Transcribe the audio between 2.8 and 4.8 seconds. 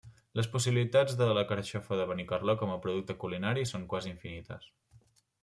producte culinari són quasi infinites.